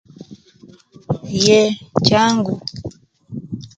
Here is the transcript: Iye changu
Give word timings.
Iye 1.37 1.59
changu 2.05 2.53